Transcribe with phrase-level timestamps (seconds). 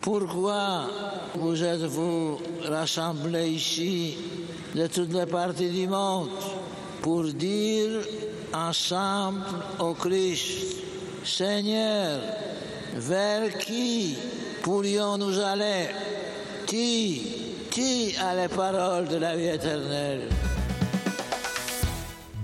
[0.00, 0.86] Pourquoi
[1.34, 4.16] vous êtes-vous rassemblés ici
[4.74, 6.30] de toutes les parties du monde
[7.02, 8.00] pour dire
[8.54, 9.42] ensemble
[9.78, 10.76] au Christ,
[11.22, 12.18] Seigneur,
[12.94, 14.16] vers qui
[14.62, 15.88] pourrions-nous aller?
[16.66, 20.28] Qui, qui a les paroles de la vie éternelle?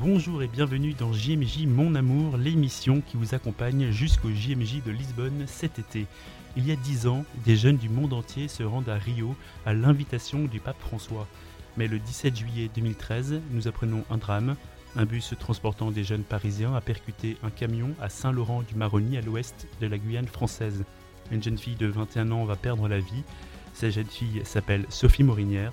[0.09, 5.47] Bonjour et bienvenue dans JMJ Mon Amour, l'émission qui vous accompagne jusqu'au JMJ de Lisbonne
[5.49, 6.07] cet été.
[6.57, 9.35] Il y a dix ans, des jeunes du monde entier se rendent à Rio
[9.67, 11.27] à l'invitation du pape François.
[11.77, 14.55] Mais le 17 juillet 2013, nous apprenons un drame.
[14.95, 19.89] Un bus transportant des jeunes parisiens a percuté un camion à Saint-Laurent-du-Maroni à l'ouest de
[19.89, 20.85] la Guyane française.
[21.33, 23.25] Une jeune fille de 21 ans va perdre la vie.
[23.75, 25.73] Cette jeune fille s'appelle Sophie Morinière.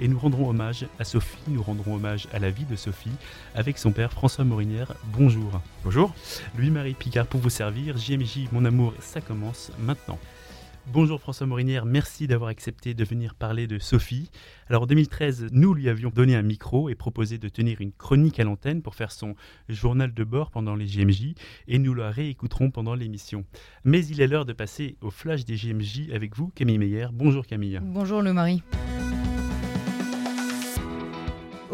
[0.00, 3.10] Et nous rendrons hommage à Sophie, nous rendrons hommage à la vie de Sophie
[3.54, 4.94] avec son père François Morinière.
[5.12, 5.60] Bonjour.
[5.82, 6.14] Bonjour.
[6.56, 7.96] Louis-Marie Picard pour vous servir.
[7.96, 10.18] JMJ, mon amour, ça commence maintenant.
[10.90, 14.30] Bonjour François Morinière, merci d'avoir accepté de venir parler de Sophie.
[14.70, 18.40] Alors en 2013, nous lui avions donné un micro et proposé de tenir une chronique
[18.40, 19.34] à l'antenne pour faire son
[19.68, 21.34] journal de bord pendant les JMJ
[21.66, 23.44] et nous la réécouterons pendant l'émission.
[23.84, 27.08] Mais il est l'heure de passer au flash des JMJ avec vous, Camille Meyer.
[27.12, 27.80] Bonjour Camille.
[27.82, 28.62] Bonjour le mari.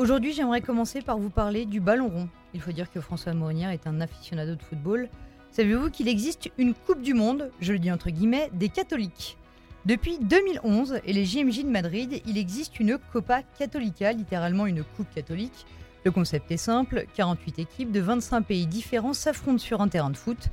[0.05, 2.29] Aujourd'hui, j'aimerais commencer par vous parler du ballon rond.
[2.53, 5.09] Il faut dire que François Morinière est un aficionado de football.
[5.51, 9.39] Savez-vous qu'il existe une Coupe du Monde, je le dis entre guillemets, des catholiques?
[9.87, 15.09] Depuis 2011 et les JMJ de Madrid, il existe une Copa Catholica, littéralement une coupe
[15.15, 15.65] catholique.
[16.05, 20.19] Le concept est simple, 48 équipes de 25 pays différents s'affrontent sur un terrain de
[20.19, 20.51] foot.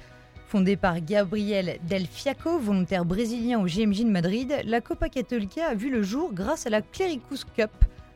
[0.48, 5.76] Fondée par Gabriel Del Fiaco, volontaire brésilien au JMJ de Madrid, la Copa Catholica a
[5.76, 7.72] vu le jour grâce à la Clericus Cup,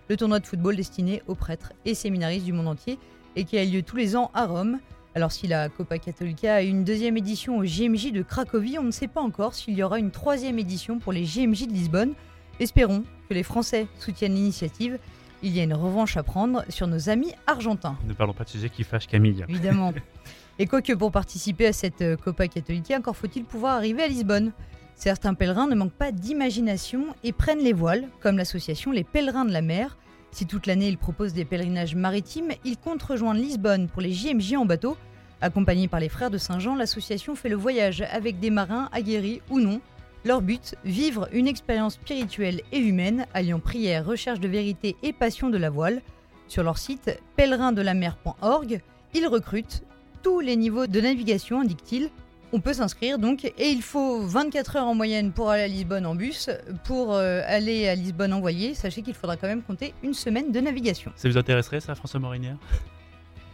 [0.09, 2.99] le tournoi de football destiné aux prêtres et séminaristes du monde entier
[3.35, 4.79] et qui a lieu tous les ans à Rome.
[5.15, 8.91] Alors si la Copa Cattolica a une deuxième édition au JMJ de Cracovie, on ne
[8.91, 12.13] sait pas encore s'il y aura une troisième édition pour les JMJ de Lisbonne.
[12.59, 14.99] Espérons que les Français soutiennent l'initiative.
[15.41, 17.97] Il y a une revanche à prendre sur nos amis argentins.
[18.07, 19.45] Ne parlons pas de sujet qui fâche Camille.
[19.47, 19.93] Évidemment.
[20.59, 24.53] Et quoique pour participer à cette euh, Copa Cattolica, encore faut-il pouvoir arriver à Lisbonne.
[24.95, 29.51] Certains pèlerins ne manquent pas d'imagination et prennent les voiles, comme l'association Les Pèlerins de
[29.51, 29.97] la Mer.
[30.35, 34.55] Si toute l'année ils proposent des pèlerinages maritimes, ils comptent rejoindre Lisbonne pour les JMJ
[34.55, 34.97] en bateau.
[35.39, 39.61] Accompagnés par les frères de Saint-Jean, l'association fait le voyage avec des marins aguerris ou
[39.61, 39.79] non.
[40.25, 45.49] Leur but, vivre une expérience spirituelle et humaine, alliant prière, recherche de vérité et passion
[45.49, 46.01] de la voile.
[46.49, 48.81] Sur leur site pèlerindelamer.org,
[49.13, 49.83] ils recrutent
[50.21, 52.09] tous les niveaux de navigation, indique-t-il,
[52.55, 56.05] on peut s'inscrire donc et il faut 24 heures en moyenne pour aller à Lisbonne
[56.05, 56.49] en bus.
[56.85, 60.53] Pour euh, aller à Lisbonne en voilier, sachez qu'il faudra quand même compter une semaine
[60.53, 61.11] de navigation.
[61.17, 62.55] Ça vous intéresserait ça, François Morinière?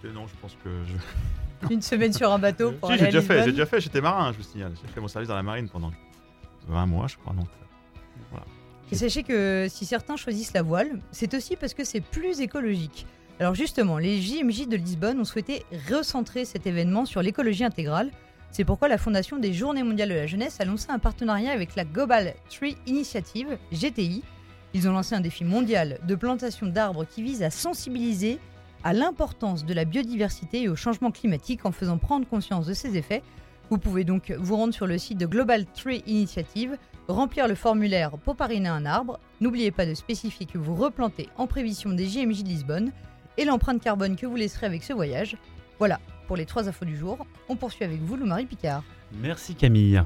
[0.03, 1.69] Non, je pense que je...
[1.73, 3.81] Une semaine sur un bateau pour si, aller j'ai à déjà fait, j'ai déjà fait,
[3.81, 4.73] j'étais marin, je vous signale.
[4.81, 5.91] J'ai fait mon service dans la marine pendant
[6.67, 7.33] 20 mois, je crois.
[7.33, 7.47] Donc,
[8.33, 8.37] euh,
[8.91, 13.05] Et sachez que si certains choisissent la voile, c'est aussi parce que c'est plus écologique.
[13.39, 18.11] Alors justement, les JMJ de Lisbonne ont souhaité recentrer cet événement sur l'écologie intégrale.
[18.51, 21.75] C'est pourquoi la Fondation des Journées mondiales de la jeunesse a lancé un partenariat avec
[21.75, 24.23] la Global Tree Initiative, GTI.
[24.73, 28.39] Ils ont lancé un défi mondial de plantation d'arbres qui vise à sensibiliser
[28.83, 32.97] à l'importance de la biodiversité et au changement climatique en faisant prendre conscience de ses
[32.97, 33.23] effets.
[33.69, 38.17] Vous pouvez donc vous rendre sur le site de Global Tree Initiative, remplir le formulaire
[38.17, 39.17] pour parrainer un arbre.
[39.39, 42.91] N'oubliez pas de spécifier que vous replantez en prévision des JMJ de Lisbonne
[43.37, 45.37] et l'empreinte carbone que vous laisserez avec ce voyage.
[45.79, 47.25] Voilà pour les trois infos du jour.
[47.49, 48.83] On poursuit avec vous, Lou-Marie Picard.
[49.13, 50.01] Merci Camille.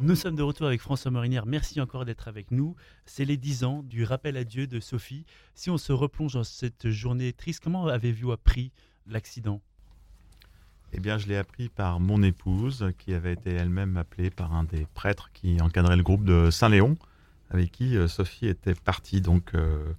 [0.00, 1.44] Nous sommes de retour avec François Morinière.
[1.44, 2.76] Merci encore d'être avec nous.
[3.04, 5.26] C'est les 10 ans du rappel à Dieu de Sophie.
[5.54, 8.70] Si on se replonge dans cette journée triste, comment avez-vous appris
[9.08, 9.60] l'accident?
[10.92, 14.64] Eh bien, je l'ai appris par mon épouse, qui avait été elle-même appelée par un
[14.64, 16.96] des prêtres qui encadrait le groupe de Saint-Léon,
[17.50, 19.92] avec qui euh, Sophie était partie, donc euh, euh,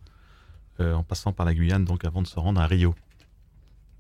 [0.82, 2.96] en passant par la Guyane, donc avant de se rendre à Rio.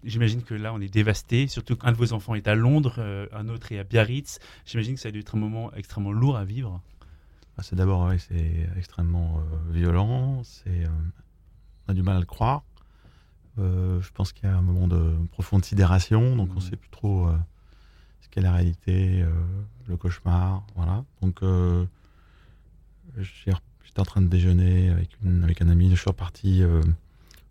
[0.03, 3.27] J'imagine que là, on est dévasté, surtout qu'un de vos enfants est à Londres, euh,
[3.33, 4.39] un autre est à Biarritz.
[4.65, 6.81] J'imagine que ça a dû être un moment extrêmement lourd à vivre.
[7.57, 10.41] Ah, c'est d'abord, c'est extrêmement euh, violent.
[10.45, 10.89] C'est, euh,
[11.87, 12.63] on a du mal à le croire.
[13.57, 16.69] Euh, je pense qu'il y a un moment de profonde sidération, donc on ne Mhm.
[16.69, 17.37] sait plus trop euh,
[18.21, 19.29] ce qu'est la réalité, euh,
[19.87, 21.03] le cauchemar, voilà.
[21.21, 21.85] Donc, euh,
[23.17, 23.51] j'ai-
[23.89, 25.09] j'étais en train de déjeuner avec,
[25.43, 25.89] avec un ami.
[25.89, 26.79] Je suis reparti euh,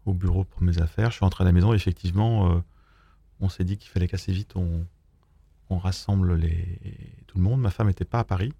[0.07, 1.11] au bureau pour mes affaires.
[1.11, 1.73] Je suis rentré à la maison.
[1.73, 2.61] Et effectivement, euh,
[3.41, 4.87] on s'est dit qu'il fallait qu'assez vite on,
[5.69, 6.39] on rassemble
[7.27, 7.61] tout le monde.
[7.61, 8.53] Ma femme n'était pas à Paris.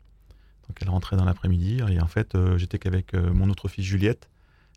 [0.67, 4.29] Donc elle rentrait dans l'après-midi et en fait euh, j'étais qu'avec mon autre fille Juliette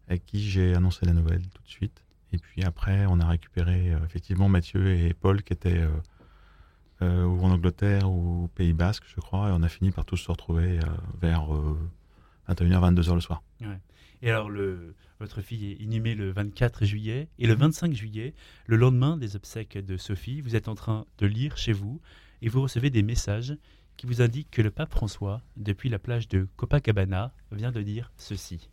[0.07, 2.03] avec qui j'ai annoncé la nouvelle tout de suite.
[2.31, 5.85] Et puis après on a récupéré effectivement Mathieu et Paul qui étaient
[7.01, 10.31] en Angleterre ou au Pays Basque, je crois, et on a fini par tous se
[10.31, 10.79] retrouver
[11.19, 11.49] vers
[12.53, 13.43] 21h, 22h le soir.
[14.23, 18.33] Et alors, le, votre fille est inhumée le 24 juillet, et le 25 juillet,
[18.67, 22.01] le lendemain des obsèques de Sophie, vous êtes en train de lire chez vous,
[22.41, 23.55] et vous recevez des messages
[23.97, 28.11] qui vous indiquent que le pape François, depuis la plage de Copacabana, vient de dire
[28.17, 28.69] ceci.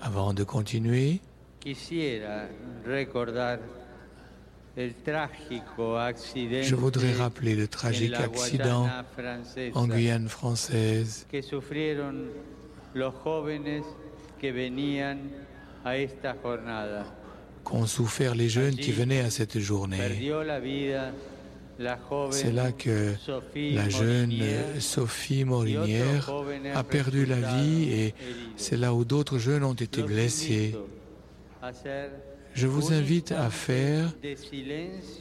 [0.00, 1.20] Avant de continuer,
[4.76, 8.88] je voudrais rappeler le tragique accident
[9.74, 11.26] en Guyane française
[17.64, 19.98] qu'ont souffert les jeunes qui venaient à cette journée.
[22.30, 23.14] C'est là que
[23.54, 24.32] la jeune
[24.80, 26.32] Sophie Morinière
[26.74, 28.14] a perdu la vie et
[28.56, 30.74] c'est là où d'autres jeunes ont été blessés.
[32.54, 34.12] Je vous invite à faire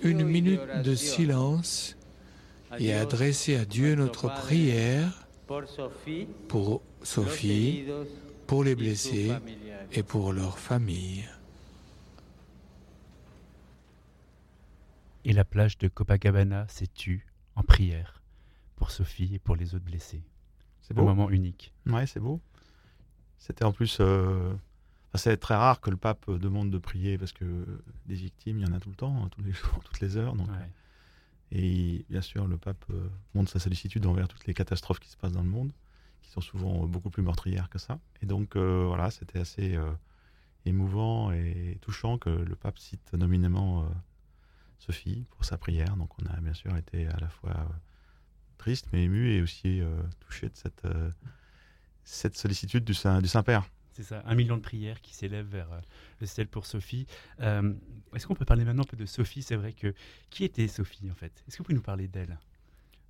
[0.04, 1.98] une minute de silence
[2.80, 5.28] et à adresser à Dieu notre prière
[6.48, 7.86] pour Sophie,
[8.48, 9.32] pour les blessés
[9.92, 11.28] et pour leurs familles.
[15.26, 17.26] Et la plage de Copacabana s'est tue
[17.56, 18.22] en prière
[18.76, 20.22] pour Sophie et pour les autres blessés.
[20.82, 21.74] C'est un moment unique.
[21.88, 22.42] Ouais, c'est beau.
[23.38, 24.54] C'était en plus euh,
[25.18, 27.46] c'est très rare que le pape demande de prier parce que
[28.08, 30.18] des victimes, il y en a tout le temps, hein, tous les jours, toutes les
[30.18, 30.36] heures.
[30.36, 30.48] Donc,
[31.52, 35.18] Et bien sûr, le pape euh, montre sa sollicitude envers toutes les catastrophes qui se
[35.18, 35.72] passent dans le monde,
[36.24, 38.00] qui sont souvent beaucoup plus meurtrières que ça.
[38.22, 39.92] Et donc, euh, voilà, c'était assez euh,
[40.66, 43.88] émouvant et touchant que le pape cite nominément
[44.80, 45.96] Sophie pour sa prière.
[45.96, 47.68] Donc, on a bien sûr été à la fois
[48.58, 49.82] triste mais ému et aussi
[50.22, 50.88] touché de cette,
[52.04, 53.68] cette sollicitude du Saint-Père.
[53.94, 55.80] C'est ça, un million de prières qui s'élèvent vers euh,
[56.20, 57.06] le ciel pour Sophie.
[57.42, 57.74] Euh,
[58.16, 59.44] est-ce qu'on peut parler maintenant un peu de Sophie?
[59.44, 59.94] C'est vrai que
[60.30, 61.44] qui était Sophie en fait?
[61.48, 62.40] Est-ce que vous pouvez nous parler d'elle?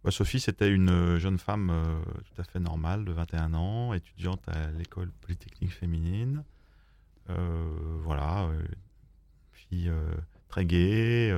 [0.03, 1.71] Bah, Sophie, c'était une euh, jeune femme
[2.25, 6.43] tout à fait normale, de 21 ans, étudiante à l'école polytechnique féminine.
[7.27, 8.49] voilà,
[9.53, 9.91] fille
[10.49, 11.33] très gaie,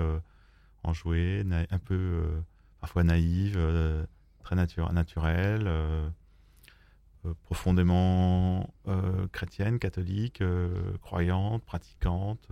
[0.83, 2.41] enjouée, un peu
[2.79, 3.59] parfois naïve,
[4.45, 6.07] très naturelle euh,
[7.43, 12.47] profondément euh, chrétienne, catholique, euh, croyante, pratiquante,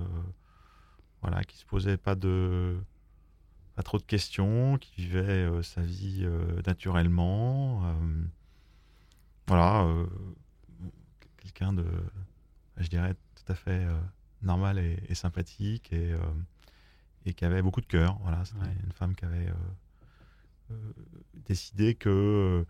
[1.21, 2.77] voilà, qui se posait pas de
[3.75, 6.27] pas trop de questions, qui vivait sa vie
[6.67, 7.81] naturellement.
[9.47, 9.87] voilà,
[11.37, 11.85] quelqu'un de,
[12.77, 13.87] je dirais, tout à fait
[14.43, 16.13] normal et, sympathique et,
[17.25, 18.19] et, qui avait beaucoup de cœur.
[18.21, 19.51] Voilà, c'était une femme qui avait
[21.47, 22.63] décidé que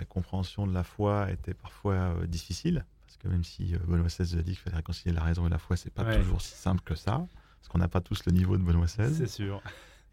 [0.00, 4.08] la compréhension de la foi était parfois euh, difficile, parce que même si euh, Benoît
[4.08, 6.54] XVI a dit qu'il fallait réconcilier la raison et la foi, c'est pas toujours si
[6.54, 7.26] simple que ça,
[7.58, 9.14] parce qu'on n'a pas tous le niveau de Benoît XVI.
[9.14, 9.62] C'est sûr.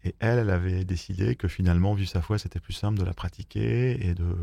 [0.04, 3.14] Et elle, elle avait décidé que finalement, vu sa foi, c'était plus simple de la
[3.14, 4.36] pratiquer et de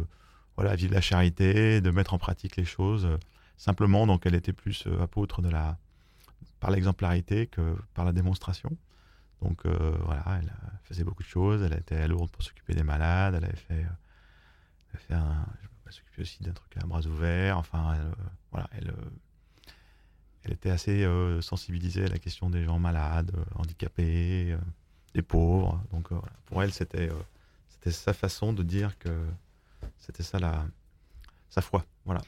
[0.58, 3.18] voilà, vivre la charité, de mettre en pratique les choses euh,
[3.56, 4.08] simplement.
[4.08, 5.78] Donc, elle était plus apôtre de la,
[6.60, 8.76] par l'exemplarité que par la démonstration.
[9.42, 10.52] Donc, voilà, elle
[10.86, 11.62] faisait beaucoup de choses.
[11.62, 13.36] Elle était à Lourdes pour s'occuper des malades.
[13.36, 13.86] Elle avait fait
[15.10, 17.58] elle, s'occupait aussi d'un truc à bras ouverts.
[17.58, 18.14] Enfin, elle, euh,
[18.52, 19.10] voilà, elle, euh,
[20.44, 24.56] elle était assez euh, sensibilisée à la question des gens malades, handicapés,
[25.14, 25.82] des pauvres.
[25.92, 26.10] Donc,
[26.46, 27.10] pour elle, c'était
[27.70, 29.26] c'était sa façon de dire que
[29.98, 30.66] c'était ça la,
[31.50, 31.86] sa foi.
[32.06, 32.22] Voilà.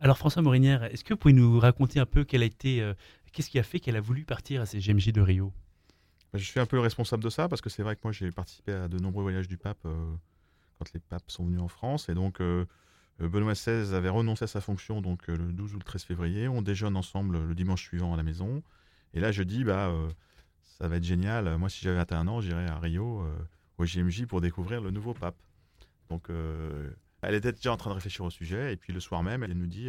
[0.00, 2.92] Alors François Morinière, est-ce que vous pouvez nous raconter un peu quelle a été,
[3.32, 5.52] qu'est-ce qui a fait qu'elle a voulu partir à ces GMJ de Rio?
[6.34, 8.72] Je suis un peu responsable de ça parce que c'est vrai que moi j'ai participé
[8.72, 9.86] à de nombreux voyages du pape
[10.78, 12.08] quand les papes sont venus en France.
[12.08, 12.64] Et donc, euh,
[13.20, 16.04] euh, Benoît XVI avait renoncé à sa fonction donc euh, le 12 ou le 13
[16.04, 16.48] février.
[16.48, 18.62] On déjeune ensemble le dimanche suivant à la maison.
[19.14, 19.92] Et là, je dis, bah,
[20.62, 21.56] ça va être génial.
[21.56, 23.26] Moi, si j'avais 21 ans, j'irais à Rio,
[23.78, 25.36] au JMJ, pour découvrir le nouveau pape.
[26.10, 26.28] Donc,
[27.22, 28.74] elle était déjà en train de réfléchir au sujet.
[28.74, 29.88] Et puis, le soir même, elle nous dit,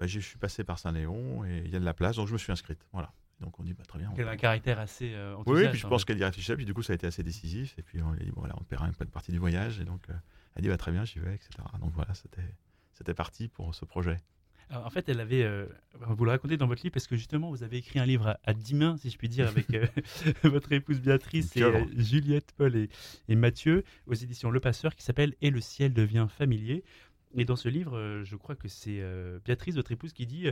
[0.00, 2.32] bah, je suis passé par Saint-Léon et il y a de la place, donc je
[2.32, 2.80] me suis inscrite.
[2.94, 3.12] Voilà.
[3.40, 4.12] Donc on dit bah, très bien.
[4.16, 6.74] Elle a un caractère assez euh, Oui, puis je pense qu'elle y réfléchissait, puis du
[6.74, 7.74] coup ça a été assez décisif.
[7.78, 9.80] Et puis on dit bon, voilà, on paiera une partie du voyage.
[9.80, 10.14] Et donc euh,
[10.54, 11.50] elle dit bah, très bien, j'y vais, etc.
[11.80, 14.16] Donc voilà, c'était parti pour ce projet.
[14.70, 15.66] en fait, elle avait, euh,
[16.00, 18.54] vous le racontez dans votre livre, parce que justement, vous avez écrit un livre à,
[18.54, 19.66] dix mains, si je puis dire, avec
[20.42, 21.62] votre épouse Béatrice et
[21.94, 22.88] Juliette, Paul et,
[23.28, 26.84] et, Mathieu, aux éditions Le Passeur, qui s'appelle Et le ciel devient familier.
[27.34, 29.02] Et dans ce livre, je crois que c'est
[29.44, 30.50] Béatrice, votre épouse, qui dit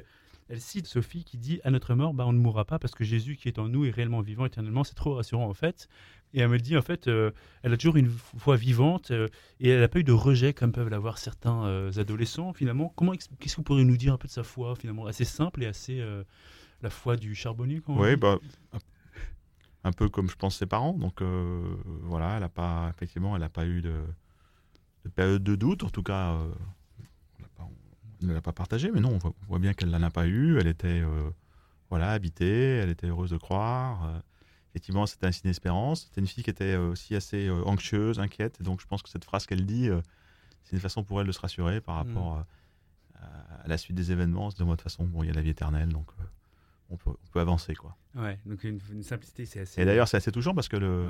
[0.48, 3.04] elle cite Sophie qui dit à notre mort, bah, on ne mourra pas parce que
[3.04, 4.84] Jésus qui est en nous est réellement vivant éternellement.
[4.84, 5.88] C'est trop rassurant en fait.
[6.34, 7.30] Et elle me dit en fait, euh,
[7.62, 9.28] elle a toujours une foi vivante euh,
[9.60, 12.92] et elle n'a pas eu de rejet comme peuvent l'avoir certains euh, adolescents finalement.
[12.96, 15.62] Comment qu'est-ce que vous pourriez nous dire un peu de sa foi finalement assez simple
[15.62, 16.04] et assez
[16.82, 18.38] la foi du charbonnier Oui, bah,
[19.84, 20.92] un peu comme je pense ses parents.
[20.92, 21.22] Donc
[22.02, 23.94] voilà, elle a pas, effectivement, elle n'a pas eu de,
[25.10, 25.84] période de doute.
[25.84, 26.36] En tout cas,
[28.20, 30.58] elle ne l'a pas partagé, mais non, on voit, bien qu'elle n'en a pas eu.
[30.58, 31.02] Elle était
[31.90, 34.22] voilà, habitée, elle était heureuse de croire
[34.74, 36.02] effectivement, c'était un signe d'espérance.
[36.02, 38.60] C'était une fille qui était aussi assez anxieuse, inquiète.
[38.60, 39.88] Et donc, je pense que cette phrase qu'elle dit,
[40.64, 42.08] c'est une façon pour elle de se rassurer par mmh.
[42.08, 42.46] rapport à,
[43.66, 44.48] la suite des événements.
[44.48, 46.08] De toute façon, bon, il y a la vie éternelle, donc
[46.90, 47.96] on peut, on, peut, avancer, quoi.
[48.14, 49.80] Ouais, donc une, simplicité, c'est assez.
[49.80, 51.08] Et d'ailleurs, c'est assez touchant parce que le.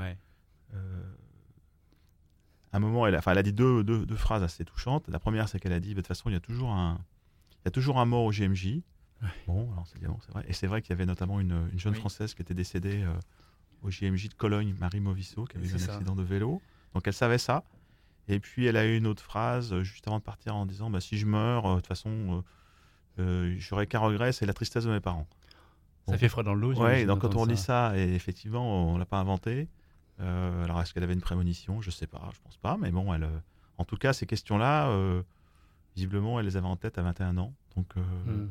[2.76, 5.08] Un moment, elle a, enfin, elle a dit deux, deux, deux, phrases assez touchantes.
[5.08, 7.00] La première, c'est qu'elle a dit, bah, de toute façon, il y a toujours un,
[7.62, 8.80] il y a toujours un mort au GMJ.
[9.46, 10.44] Bon, alors c'est vrai.
[10.48, 13.04] Et c'est vrai qu'il y avait notamment une, une jeune française qui était décédée
[13.84, 16.60] au JMJ de Cologne, Marie Movisso, qui avait eu un accident de vélo.
[16.94, 17.64] Donc elle savait ça.
[18.28, 20.88] Et puis elle a eu une autre phrase euh, juste avant de partir en disant
[20.88, 22.42] bah, si je meurs, euh, de toute façon,
[23.18, 25.26] euh, j'aurais qu'un regret, c'est la tristesse de mes parents.
[26.08, 26.74] Ça fait froid dans l'eau.
[26.74, 29.68] Oui, donc quand on dit ça, et effectivement, on l'a pas inventé.
[30.18, 31.80] Alors est-ce qu'elle avait une prémonition?
[31.80, 32.76] Je sais pas, je pense pas.
[32.80, 33.28] Mais bon, elle,
[33.78, 34.90] en tout cas, ces questions-là,
[35.96, 37.52] visiblement, elle les avait en tête à 21 ans.
[37.76, 38.46] Donc hmm.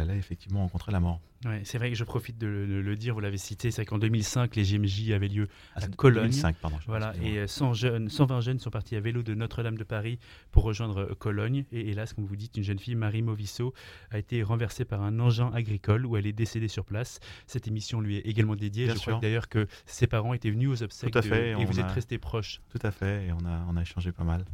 [0.00, 1.20] Qu'elle allait effectivement rencontrer la mort.
[1.44, 4.56] Ouais, c'est vrai que je profite de le, dire, vous l'avez cité, c'est qu'en 2005,
[4.56, 6.24] les GMJ avaient lieu à Cologne.
[6.24, 6.76] 2005, pardon.
[6.86, 10.18] Voilà, et 100 jeunes, 120 jeunes sont partis à vélo de Notre-Dame de Paris
[10.50, 11.64] pour rejoindre euh, Cologne.
[11.72, 13.72] Et hélas, comme vous dites, une jeune fille, Marie Movisso,
[14.10, 17.20] a été renversée par un engin agricole où elle est décédée sur place.
[17.46, 18.88] Cette émission lui est également dédiée.
[18.88, 21.80] je crois d'ailleurs que ses parents étaient venus aux obsèques Tout à fait, et vous
[21.80, 22.60] êtes restés proches.
[22.68, 24.44] Tout à fait, et on a, on a échangé pas mal.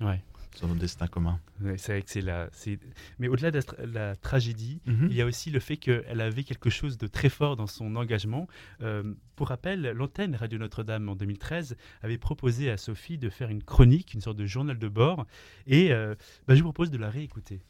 [0.00, 0.20] Ouais
[0.54, 1.38] sur notre destin commun.
[1.76, 2.48] c'est vrai que c'est la.
[3.18, 3.60] Mais au-delà de
[3.92, 5.08] la, tragédie, mhm.
[5.10, 7.96] il y a aussi le fait qu'elle avait quelque chose de très fort dans son
[7.96, 8.46] engagement.
[8.82, 9.02] Euh,
[9.36, 14.14] pour rappel, l'antenne Radio Notre-Dame en 2013 avait proposé à Sophie de faire une chronique,
[14.14, 15.26] une sorte de journal de bord,
[15.66, 16.14] et euh,
[16.46, 17.60] bah, je vous propose de la réécouter.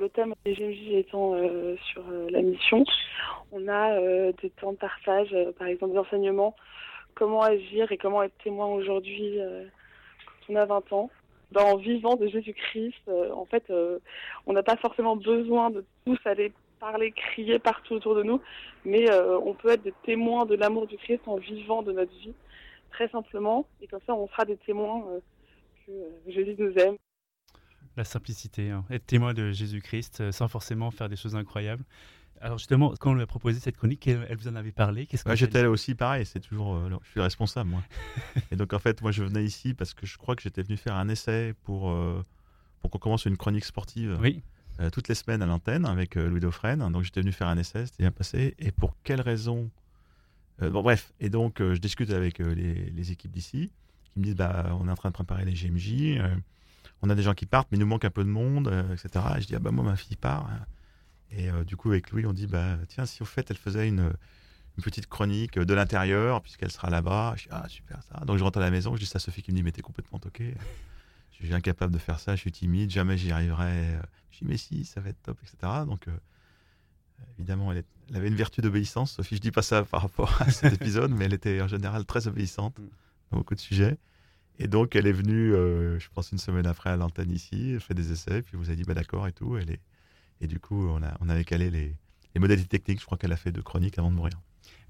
[0.00, 2.84] Le thème des GMJ étant euh, sur la mission,
[3.52, 4.00] on a
[4.40, 6.56] des temps de partage, par exemple des enseignements,
[7.14, 9.36] comment agir et comment être témoin aujourd'hui
[10.46, 11.10] quand on a 20 ans?
[11.60, 13.02] En vivant de Jésus-Christ.
[13.08, 13.98] Euh, en fait, euh,
[14.46, 18.40] on n'a pas forcément besoin de tous aller parler, crier partout autour de nous,
[18.84, 22.12] mais euh, on peut être des témoins de l'amour du Christ en vivant de notre
[22.18, 22.34] vie,
[22.90, 23.66] très simplement.
[23.80, 25.04] Et comme ça, on sera des témoins
[25.86, 25.92] que
[26.26, 26.96] Jésus nous aime.
[27.96, 28.84] La simplicité, hein.
[28.90, 31.84] être témoin de Jésus-Christ sans forcément faire des choses incroyables.
[32.42, 35.22] Alors justement, quand on lui a proposé cette chronique, elle, vous en avait parlé Qu'est-ce
[35.22, 37.82] que J'étais aussi pareil, c'est toujours, euh, je suis responsable moi.
[38.50, 40.76] et donc en fait, moi je venais ici parce que je crois que j'étais venu
[40.76, 42.24] faire un essai pour, euh,
[42.80, 44.18] pour qu'on commence une chronique sportive.
[44.20, 44.42] Oui.
[44.80, 46.90] Euh, toutes les semaines à l'antenne avec Louis Dauphren.
[46.90, 48.56] Donc j'étais venu faire un essai, c'était bien passé.
[48.58, 49.70] Et pour quelle raison
[50.60, 53.72] Bon bref, et donc je discute avec les, les, équipes d'ici
[54.04, 56.20] qui me disent bah, on est en train de préparer les GMJ,
[57.02, 59.24] on a des gens qui partent, mais il nous manque un peu de monde, etc.
[59.38, 60.48] Et je dis ah bah moi ma fille part.
[60.52, 60.64] Hein.
[61.36, 63.88] Et euh, du coup, avec Louis, on dit bah, tiens, si au fait, elle faisait
[63.88, 64.12] une,
[64.82, 67.34] petite chronique de l'intérieur, puisqu'elle sera là-bas.
[67.36, 68.24] Je dis ah, super ça.
[68.24, 69.72] Donc je rentre à la maison, je dis ça à Sophie qui me dit mais
[69.72, 70.54] t'es complètement toqué.
[71.32, 73.98] je suis incapable de faire ça, je suis timide, jamais j'y arriverai.
[74.30, 75.72] Je dis mais si, ça va être top, etc.
[75.86, 76.12] Donc euh,
[77.38, 77.84] évidemment, elle,
[78.14, 79.12] avait une vertu d'obéissance.
[79.12, 82.04] Sophie, je dis pas ça par rapport à cet épisode, mais elle était en général
[82.04, 82.88] très obéissante mm.
[83.30, 83.98] dans beaucoup de sujets.
[84.58, 87.80] Et donc, elle est venue, euh, je pense, une semaine après à l'antenne ici, elle
[87.80, 89.56] fait des essais, puis vous a dit, bah d'accord et tout.
[89.56, 89.80] Elle est,
[90.42, 91.96] et du coup, on a, on avait calé les,
[92.34, 93.00] les modalités techniques.
[93.00, 94.34] Je crois qu'elle a fait deux chroniques avant de mourir.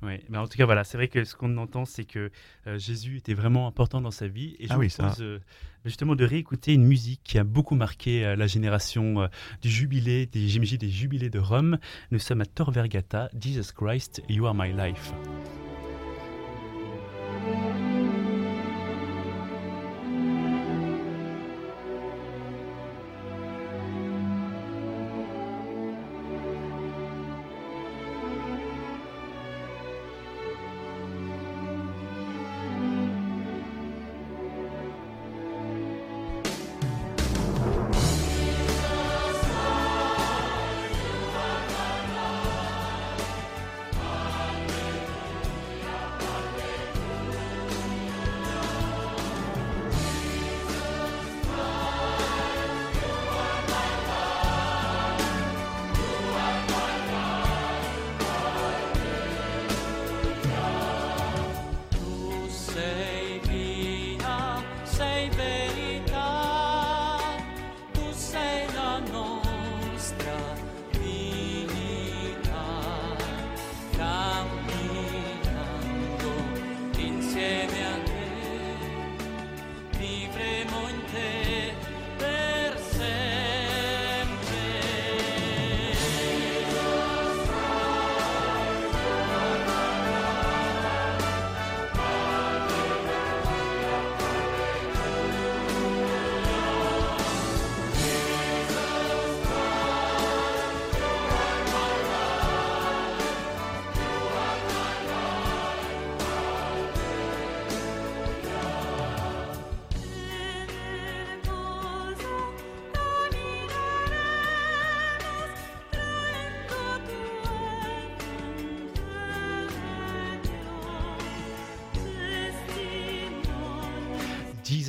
[0.03, 2.33] Oui, mais en tout cas, voilà, c'est vrai que ce qu'on entend, c'est que
[2.67, 4.57] euh, Jésus était vraiment important dans sa vie.
[4.59, 5.39] Et je ah oui, propose euh,
[5.85, 9.29] justement de réécouter une musique qui a beaucoup marqué euh, la génération
[9.61, 11.79] du jubilé, des JMJ, des jubilés de Rome.
[12.11, 15.13] Nous sommes à Tor Vergata, Jesus Christ, You Are My Life.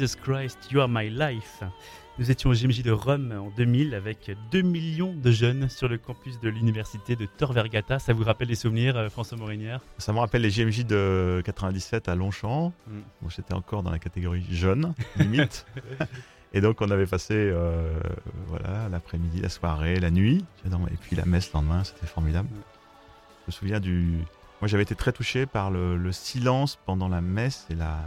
[0.04, 1.64] Jesus Christ, You Are My Life.
[2.20, 5.98] Nous étions au GMJ de Rome en 2000 avec 2 millions de jeunes sur le
[5.98, 8.00] campus de l'université de Tor Vergata.
[8.00, 9.80] Ça vous rappelle les souvenirs, euh, François Morinière?
[10.00, 12.74] Ça me rappelle les GMJ de 97 à Longchamp.
[12.86, 13.00] Mm.
[13.22, 15.66] Moi, j'étais encore dans la catégorie jeune, limite.
[16.54, 17.98] Et donc, on avait passé euh,
[18.48, 20.44] voilà, l'après-midi, la soirée, la nuit.
[20.66, 22.50] Et puis la messe le lendemain, c'était formidable.
[22.50, 22.62] Mm.
[23.44, 24.18] Je me souviens du.
[24.60, 28.02] Moi, j'avais été très touché par le silence pendant la messe et la,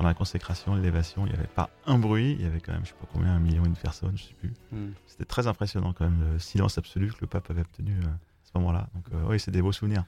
[0.00, 2.34] pendant la consécration, l'élévation, il n'y avait pas un bruit.
[2.38, 4.32] Il y avait quand même, je sais pas combien, un million de personnes, je sais
[4.32, 4.50] plus.
[4.72, 4.92] Hmm.
[5.06, 8.50] C'était très impressionnant quand même, le silence absolu que le pape avait obtenu euh, à
[8.50, 8.88] ce moment-là.
[8.94, 10.04] Donc euh, oui, c'est des beaux souvenirs.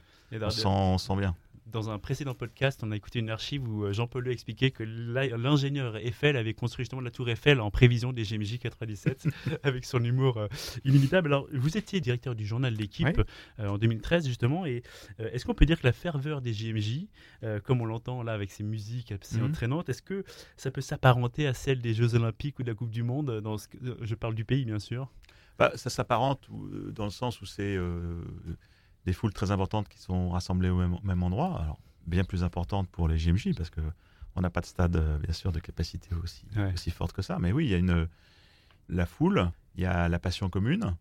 [0.64, 1.36] on sent bien
[1.72, 4.84] dans un précédent podcast, on a écouté une archive où euh, Jean-Paul Le expliquait que
[4.84, 9.26] l'ingénieur Eiffel avait construit justement la tour Eiffel en prévision des GMJ 97
[9.62, 10.48] avec son humour euh,
[10.84, 11.28] inimitable.
[11.28, 13.20] Alors, vous étiez directeur du journal L'équipe
[13.58, 14.82] euh, en 2013 justement, et
[15.18, 17.06] est-ce qu'on peut dire que la ferveur des GMJ,
[17.64, 19.50] comme on l'entend là avec ces musiques assez mhm.
[19.50, 20.24] entraînantes, est-ce que
[20.56, 23.58] ça peut s'apparenter à celle des Jeux Olympiques ou de la Coupe du Monde dans
[23.58, 23.68] ce
[24.02, 25.10] Je parle du pays bien sûr?
[25.58, 27.76] Bah, ça s'apparente dans le sens où c'est
[29.06, 31.60] des foules très importantes qui sont rassemblées au même, endroit.
[31.60, 35.32] Alors, bien plus importantes pour les JMJ, parce qu'on n'a pas de stade, euh, bien
[35.32, 36.44] sûr, de capacité aussi,
[36.74, 37.38] aussi forte que ça.
[37.38, 38.08] Mais oui, il y a une,
[38.88, 40.96] la foule, il y a la passion commune,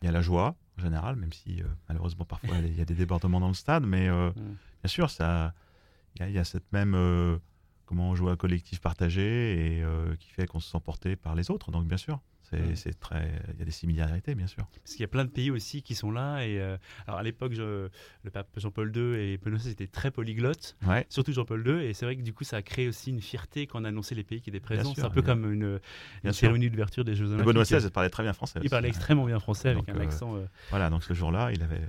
[0.00, 2.84] il y a la joie, en général, même si euh, malheureusement parfois il y a
[2.84, 3.84] des débordements dans le stade.
[3.84, 4.30] Mais euh,
[4.82, 5.54] bien sûr, ça,
[6.18, 6.96] il y, a cette même
[7.86, 9.84] comment jouer à collectif partagé et
[10.18, 11.70] qui fait qu'on se sent porté par les autres.
[11.70, 12.20] Donc bien sûr,
[12.74, 14.66] c'est très, il y a des similarités, bien sûr.
[14.82, 16.44] Parce qu'il y a plein de pays aussi qui sont là.
[16.44, 17.90] Et euh, alors à l'époque, le
[18.32, 20.76] pape Jean-Paul II et XVI étaient très polyglottes,
[21.08, 21.84] surtout Jean-Paul II.
[21.84, 24.14] Et c'est vrai que du coup, ça a créé aussi une fierté quand on annonçait
[24.14, 24.92] les pays qui étaient présents.
[24.94, 25.80] C'est un peu comme une,
[26.32, 27.46] cérémonie d'ouverture des Jeux Olympiques.
[27.46, 28.60] Benoît XVI parlait très bien français.
[28.62, 30.36] Il parlait extrêmement bien français avec un euh, accent.
[30.36, 31.82] Euh, voilà, donc ce jour-là, il avait,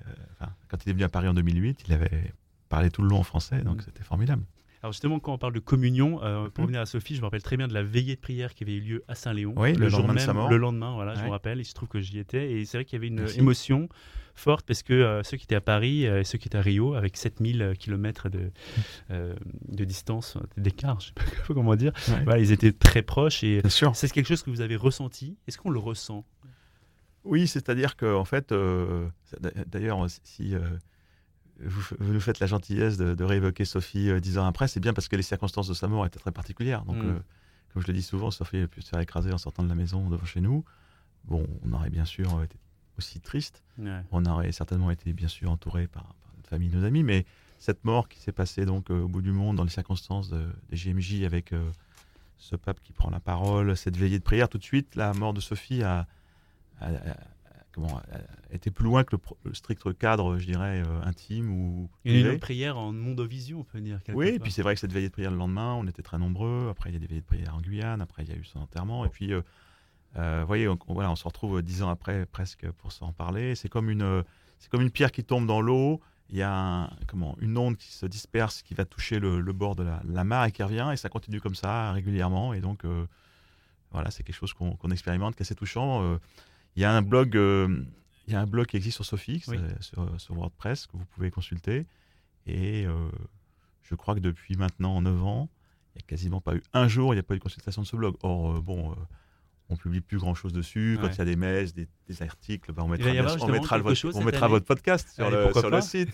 [0.70, 2.34] quand il est venu à Paris en 2008, il avait
[2.70, 3.82] parlé tout le long en français, donc mm.
[3.82, 4.44] c'était formidable.
[4.84, 6.66] Alors justement, quand on parle de communion, euh, pour mhm.
[6.66, 8.74] revenir à Sophie, je me rappelle très bien de la veillée de prière qui avait
[8.74, 9.54] eu lieu à Saint-Léon.
[9.56, 10.50] Oui, le, lendemain de sa mort.
[10.50, 11.60] Le lendemain, voilà, je me rappelle.
[11.60, 12.52] Il se trouve que j'y étais.
[12.52, 13.88] Et c'est vrai qu'il y avait une émotion
[14.36, 16.62] forte parce que euh, ceux qui étaient à Paris euh, et ceux qui étaient à
[16.62, 18.52] Rio, avec 7000 km de,
[19.10, 21.94] de distance, d'écart, je ne sais pas comment dire,
[22.38, 23.42] ils étaient très proches.
[23.46, 25.38] Et c'est quelque chose que vous avez ressenti.
[25.48, 26.26] Est-ce qu'on le ressent?
[27.24, 28.54] Oui, c'est-à-dire qu'en en fait,
[29.70, 30.56] d'ailleurs, si
[31.66, 35.08] vous, nous faites la gentillesse de, réévoquer Sophie euh, dix ans après, c'est bien parce
[35.08, 36.84] que les circonstances de sa mort étaient très particulières.
[36.86, 37.10] Donc, mm.
[37.10, 37.20] euh,
[37.74, 39.76] comme je le dis souvent, Sophie a pu se faire écraser en sortant de la
[39.76, 40.64] maison devant chez nous.
[41.26, 42.58] Bon, on aurait bien sûr été
[42.98, 43.64] aussi triste.
[44.12, 47.26] On aurait certainement été bien sûr entouré par, notre famille, nos amis, mais
[47.60, 50.76] cette mort qui s'est passée donc euh, au bout du monde dans les circonstances des
[50.76, 51.54] GMJ avec
[52.38, 55.34] ce pape qui prend la parole, cette veillée de prière, tout de suite, la mort
[55.34, 56.08] de Sophie a
[57.78, 58.18] euh,
[58.52, 61.90] était plus loin que le, strict cadre, je dirais, euh, intime ou.
[62.06, 62.92] Il y a une prière en
[63.26, 64.00] vision, on peut dire.
[64.14, 66.18] Oui, et puis c'est vrai que cette veillée de prière le lendemain, on était très
[66.18, 66.68] nombreux.
[66.70, 68.02] Après, il y a des veillées de prière en Guyane.
[68.02, 69.06] Après, il y a eu son enterrement.
[69.06, 69.42] Et puis, euh,
[70.42, 73.56] vous voyez, on, voilà, on se retrouve dix ans après presque pour s'en parler.
[73.56, 74.24] C'est comme une,
[74.60, 76.02] c'est comme une pierre qui tombe dans l'eau.
[76.30, 79.84] Il y a comment, une onde qui se disperse, qui va toucher le, bord de
[79.84, 82.54] la, mare et qui revient, et ça continue comme ça régulièrement.
[82.54, 82.86] Et donc,
[83.92, 86.18] voilà, c'est quelque chose qu'on expérimente, qui est assez touchant.
[86.76, 87.84] Il y a un blog, euh,
[88.28, 89.42] il y a un blog qui existe sur Sophie,
[89.80, 91.86] sur, sur, WordPress, que vous pouvez consulter.
[92.48, 93.10] Et euh,
[93.84, 95.50] je crois que depuis maintenant 9 ans,
[95.96, 97.84] il n'y a quasiment pas eu un jour, il n'y a pas eu de consultation
[97.84, 98.16] de ce blog.
[98.24, 98.96] Or, euh, bon,
[99.70, 100.98] on publie plus grand chose dessus.
[101.00, 101.88] Quand il y a des messes, des,
[102.22, 105.82] articles, bah, on mettra, on mettra, votre, on mettra votre podcast sur, le, sur le,
[105.82, 106.10] site.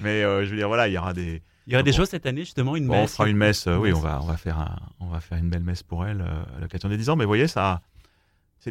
[0.00, 1.42] Mais je veux dire, voilà, il y aura des.
[1.68, 3.04] Il y aura des choses cette année, justement, une messe.
[3.04, 5.48] On fera une messe, oui, on va, on, va faire un, on va faire une
[5.48, 7.16] belle messe pour elle à l'occasion des 10 ans.
[7.16, 7.80] Mais vous voyez, ça,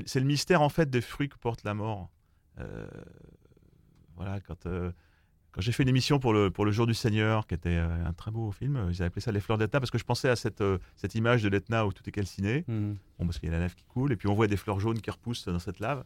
[0.05, 2.09] c'est le mystère en fait des fruits que porte la mort.
[2.59, 2.87] Euh,
[4.15, 4.91] voilà, quand, euh,
[5.51, 8.05] quand j'ai fait une émission pour le, pour le Jour du Seigneur, qui était euh,
[8.05, 10.29] un très beau film, ils avaient appelé ça Les Fleurs d'Etna, parce que je pensais
[10.29, 10.63] à cette,
[10.95, 12.93] cette image de l'Etna où tout est calciné, mmh.
[13.19, 14.79] bon, parce qu'il y a la lave qui coule, et puis on voit des fleurs
[14.79, 16.05] jaunes qui repoussent dans cette lave.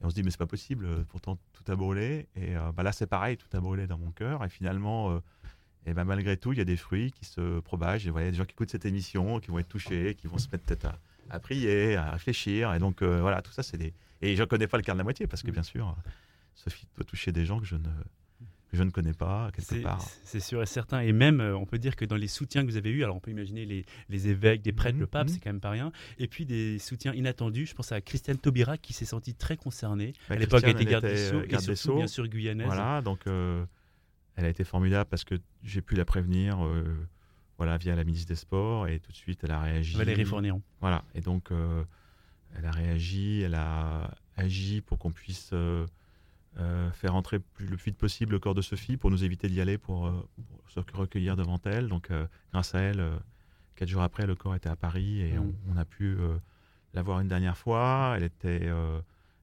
[0.00, 2.28] Et on se dit, mais c'est pas possible, pourtant tout a brûlé.
[2.36, 4.44] Et bah là, c'est pareil, tout a brûlé dans mon cœur.
[4.44, 5.20] Et finalement,
[5.86, 8.06] et ben malgré tout, il y a des fruits qui se propagent.
[8.06, 10.14] Et voilà, il y a des gens qui écoutent cette émission, qui vont être touchés,
[10.14, 10.98] qui vont se mettre peut-être à,
[11.30, 12.74] à prier, à réfléchir.
[12.74, 13.94] Et donc, euh, voilà, tout ça, c'est des.
[14.20, 15.96] Et je ne connais pas le quart de la moitié, parce que bien sûr,
[16.54, 17.88] Sophie doit toucher des gens que je ne,
[18.70, 20.04] que je ne connais pas, quelque part.
[20.24, 21.00] C'est sûr et certain.
[21.00, 23.16] Et même, euh, on peut dire que dans les soutiens que vous avez eus, alors
[23.16, 25.34] on peut imaginer les, les évêques, des prêtres, mhm, le pape, mhm.
[25.34, 25.90] c'est quand même pas rien.
[26.18, 27.66] Et puis des soutiens inattendus.
[27.66, 30.12] Je pense à Christiane Taubira qui s'est sentie très concernée.
[30.28, 32.66] à l'époque, elle était garde des Sceaux, et surtout, bien sûr, guyanaise.
[32.66, 33.64] Voilà, donc euh,
[34.36, 36.58] elle a été formidable parce que j'ai pu la prévenir
[37.58, 39.96] voilà, via la ministre des Sports, et tout de suite, elle a réagi.
[39.96, 40.62] Valérie Fourniron.
[40.80, 41.84] Voilà, et donc, euh,
[42.56, 45.84] elle a réagi, elle a agi pour qu'on puisse euh,
[46.58, 49.60] euh, faire entrer le plus vite possible le corps de Sophie pour nous éviter d'y
[49.60, 50.10] aller pour,
[50.68, 51.88] se recueillir devant elle.
[51.88, 52.10] Donc,
[52.52, 53.04] grâce à elle,
[53.74, 55.54] quatre jours après, le corps était à Paris et Mm.
[55.68, 56.16] on, on a pu
[56.94, 58.14] la voir une dernière fois.
[58.16, 58.70] Elle était,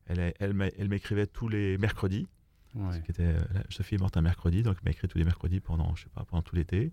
[0.07, 0.53] elle,
[0.87, 2.27] m'écrivait tous les mercredis.
[2.75, 2.93] Ouais.
[2.93, 5.23] Ce qui était, la- Sophie est morte un mercredi, donc elle m'a écrit tous les
[5.23, 6.91] mercredis pendant, je sais pas, pendant tout l'été.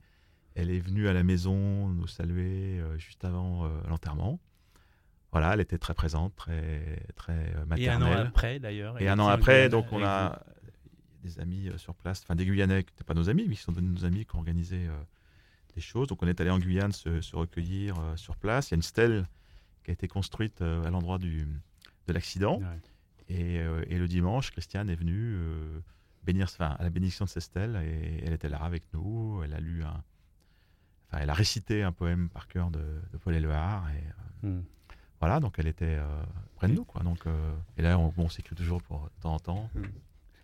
[0.55, 4.39] Elle est venue à la maison nous saluer euh, juste avant euh, l'enterrement.
[5.31, 8.19] Voilà, elle était très présente, très, très euh, Et un maternelle.
[8.19, 9.01] an après, d'ailleurs.
[9.01, 10.43] Et un an après, donc on a
[11.23, 13.73] des amis sur place, enfin des Guyanais qui n'étaient pas nos amis, mais qui sont
[13.73, 14.89] devenus nos amis, qui ont organisé
[15.75, 16.09] des choses.
[16.09, 18.71] Donc on est allé en Guyane se, se recueillir euh, sur place.
[18.71, 19.27] Il y a une stèle
[19.85, 21.47] qui a été construite euh, à l'endroit du,
[22.07, 22.59] de l'accident.
[22.59, 22.81] Ouais.
[23.29, 25.37] Et, euh, et le dimanche, Christiane est venue
[26.25, 29.41] bénir, enfin, à la bénédiction de ces stèles et elle était là avec nous.
[29.43, 30.03] Elle a lu un,
[31.21, 32.81] elle a récité un poème par cœur de,
[33.13, 33.85] de Paul Éluard.
[33.91, 33.99] Et
[34.47, 34.63] euh, Hmm.
[35.21, 36.23] voilà, donc elle était euh,
[36.57, 37.03] près de nous, quoi.
[37.05, 39.71] Donc, euh, et là, on, on s'écrit toujours pour de temps en temps.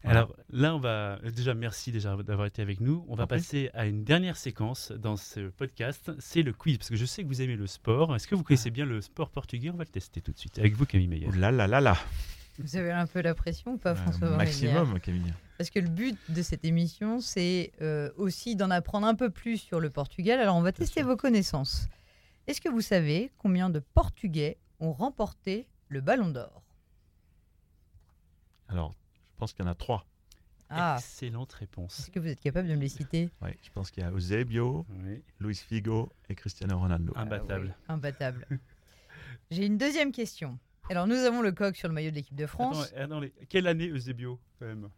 [0.04, 0.20] Voilà.
[0.20, 3.04] Alors là, on va déjà merci déjà d'avoir été avec nous.
[3.08, 6.12] On va passer à une dernière séquence dans ce podcast.
[6.20, 8.14] C'est le quiz parce que je sais que vous aimez le sport.
[8.14, 9.70] Est-ce que vous connaissez bien le sport portugais?
[9.70, 11.28] On va le tester tout de suite avec vous, Camille Meyer.
[11.32, 11.96] Là là là là,
[12.60, 15.34] Vous avez un peu la pression ou pas, Euh, François maximum, Camille.
[15.58, 19.58] Parce que le but de cette émission, c'est euh, aussi d'en apprendre un peu plus
[19.58, 20.38] sur le Portugal.
[20.40, 21.88] Alors, on va tester vos connaissances.
[22.46, 26.62] Est-ce que vous savez combien de Portugais ont remporté le Ballon d'Or?
[28.68, 28.92] Alors,
[29.32, 30.06] je pense qu'il y en a trois.
[30.70, 31.98] Ah, Excellente réponse.
[32.00, 33.30] est-ce que vous êtes capable de me les citer?
[33.40, 35.22] Ouais, je pense qu'il y a Eusebio, Oui.
[35.40, 37.12] Luis Figo et Cristiano Ronaldo.
[37.16, 37.74] Imbattable.
[37.88, 38.46] Imbattable.
[39.50, 40.58] J'ai une deuxième question.
[40.90, 42.92] Alors, nous avons le coq sur le maillot de l'équipe de France.
[42.92, 44.88] Attends, attends, les- quelle année Eusebio quand même?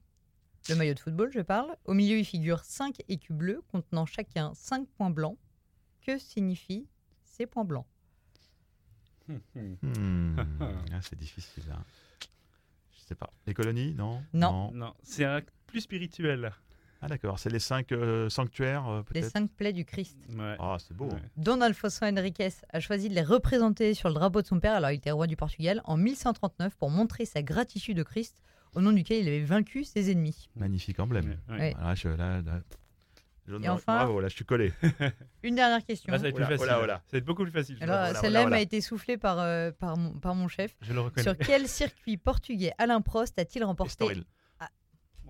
[0.68, 1.76] le maillot de football, je parle.
[1.84, 5.38] Au milieu, il figure 5 écus bleus contenant chacun 5 points blancs.
[6.04, 6.86] Que signifient
[7.36, 7.86] ces points blancs
[9.28, 9.76] Hum, hum.
[9.82, 11.64] Hmm, ah, c'est difficile.
[11.68, 11.78] Là.
[12.94, 13.30] Je sais pas.
[13.46, 14.22] Les colonies, non?
[14.34, 14.70] Non.
[14.72, 16.52] Non, c'est un plus spirituel.
[17.00, 17.38] Ah, d'accord.
[17.38, 19.32] C'est les cinq euh, sanctuaires, euh, Les peut-être?
[19.32, 20.18] 5 plaies du Christ.
[20.36, 20.56] Ouais.
[20.58, 21.06] Ah, c'est beau.
[21.06, 21.22] Ouais.
[21.38, 24.90] Don Alfonso Henriquez a choisi de les représenter sur le drapeau de son père, alors
[24.90, 28.42] il était roi du Portugal, en 1139 pour montrer sa gratitude au Christ,
[28.74, 30.48] au nom duquel il avait vaincu ses ennemis.
[30.56, 31.36] Magnifique emblème.
[31.48, 31.60] Ouais, ouais.
[31.60, 31.74] Ouais.
[31.78, 32.60] Voilà, je, là, là,
[33.46, 34.72] Et enfin- Bravo, là, je suis collé.
[35.42, 36.10] Une dernière question.
[36.12, 36.66] Là, ça va être plus Oh là, facile.
[36.66, 36.94] oh là, oh là.
[37.06, 37.76] Ça va être beaucoup plus facile.
[37.78, 40.74] je Alors, celle-là m'a été soufflée par, euh, par, mon, par mon chef.
[40.80, 41.22] je le reconnais.
[41.22, 44.06] Sur quel circuit portugais Alain Prost a-t-il remporté.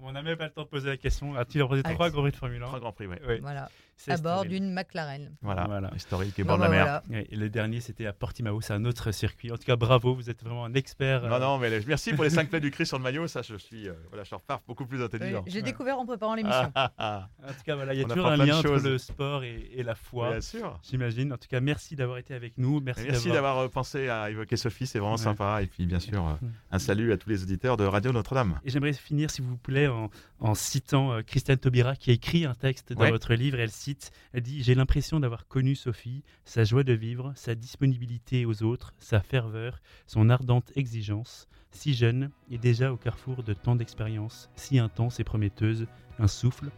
[0.06, 1.34] On n'a même pas le temps de poser la question.
[1.34, 3.16] A-t-il remporté Ah, trois grands prix de Formule 1 Trois grands prix, oui.
[3.40, 3.70] Voilà,
[4.08, 5.34] à bord d'une McLaren.
[5.42, 5.64] Voilà.
[5.66, 5.90] Voilà.
[5.94, 6.10] Est
[6.42, 7.00] Bon, bord de la bah, mer.
[7.08, 7.22] voilà.
[7.30, 8.60] Et le dernier, c'était à Portimao.
[8.60, 9.50] C'est un autre circuit.
[9.52, 10.14] En tout cas, bravo.
[10.14, 11.22] Vous êtes vraiment un expert.
[11.22, 13.26] Non, euh, non, mais les- merci pour les cinq plaies du Christ sur le maillot.
[13.26, 15.44] Ça, je suis, euh, voilà, je repars beaucoup plus Oui, intelligent.
[15.46, 15.62] J'ai Ouais.
[15.62, 16.70] découvert en préparant l'émission.
[16.74, 18.58] Ah, ah, En tout cas, voilà, il y a On toujours un plein de lien
[18.58, 18.84] entre choses.
[18.84, 19.94] le sport et, et la ah.
[19.94, 20.30] foi.
[20.32, 20.78] Bien sûr.
[20.82, 21.32] J'imagine.
[21.32, 22.80] En tout cas, merci d'avoir été avec nous.
[22.80, 25.18] Merci, Et Merci d'avoir euh, pensé à évoquer Sophie, c'est vraiment Ouais.
[25.22, 25.62] sympa.
[25.62, 26.38] Et puis, bien sûr, Mm.
[26.72, 28.58] un salut à tous les auditeurs de Radio Notre-Dame.
[28.64, 32.44] Et j'aimerais finir, s'il vous plaît, en, en citant euh, Christiane Taubira qui a écrit
[32.44, 33.10] un texte dans Ouais.
[33.10, 33.58] votre livre.
[33.60, 38.46] Elle cite, elle dit J'ai l'impression d'avoir connu Sophie, sa joie de vivre, sa disponibilité
[38.46, 41.48] aux autres, sa ferveur, son ardente exigence.
[41.70, 45.86] Si jeune et déjà au carrefour de tant d'expériences, si intense et prometteuse,
[46.18, 46.70] un souffle,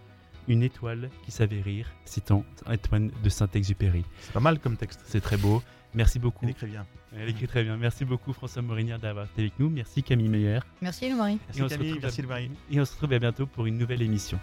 [0.49, 4.05] une étoile qui savait rire, citant Antoine de Saint-Exupéry.
[4.21, 5.01] C'est pas mal comme texte.
[5.05, 5.63] C'est très beau.
[5.95, 6.45] Merci beaucoup.
[6.45, 6.87] Il écrit bien.
[7.17, 7.77] Elle écrit très bien.
[7.77, 9.71] Merci beaucoup François Morinière d'avoir été avec nous.
[9.71, 10.61] Merci Camille Meyer.
[10.83, 11.35] Merci, Lou Marie.
[11.35, 12.51] Et on Merci Camille, merci.
[12.71, 14.39] Et on se retrouve à bientôt pour une nouvelle émission.